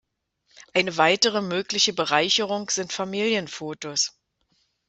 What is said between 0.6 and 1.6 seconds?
Eine weitere